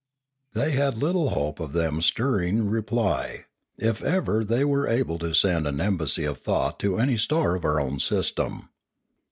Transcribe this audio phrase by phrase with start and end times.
[0.53, 3.45] They had little hope then of stirring reply,
[3.77, 7.63] if ever they were able to send an embassy of thought to any star of
[7.63, 8.69] our own system.